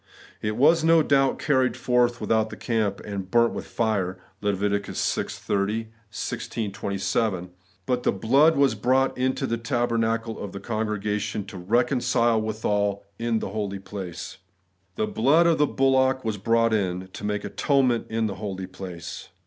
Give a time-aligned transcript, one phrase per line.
[0.41, 4.57] It was no doubt carried forth without the camp, and burnt with fire (Lev.
[4.57, 4.67] vi.
[4.79, 6.73] 30, xvi.
[6.73, 7.49] 27);
[7.85, 13.37] but' the blood was brought into the tabernacle of the congregation, to reconcile withal in
[13.37, 14.37] the holy place.''
[14.95, 19.29] The blood of the bullock was brought in, to make atonement in the holy place.'